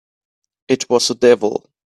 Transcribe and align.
It 0.67 0.89
was 0.89 1.09
the 1.09 1.13
devil! 1.13 1.69